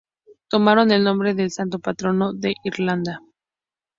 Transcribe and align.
Tomaron 0.47 0.89
el 0.89 1.03
nombre 1.03 1.35
del 1.35 1.51
Santo 1.51 1.77
Patrono 1.77 2.33
de 2.33 2.55
Irlanda. 2.63 3.21